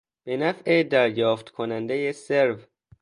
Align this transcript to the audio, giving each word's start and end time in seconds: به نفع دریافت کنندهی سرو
به 0.23 0.37
نفع 0.37 0.83
دریافت 0.83 1.49
کنندهی 1.49 2.13
سرو 2.13 2.57